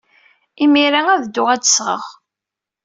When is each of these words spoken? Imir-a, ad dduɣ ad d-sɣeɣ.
Imir-a, 0.63 1.01
ad 1.13 1.21
dduɣ 1.23 1.47
ad 1.51 1.61
d-sɣeɣ. 1.63 2.03